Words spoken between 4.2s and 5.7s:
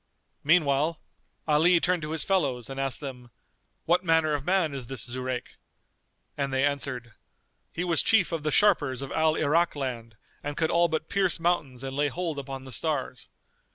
of man is this Zurayk?";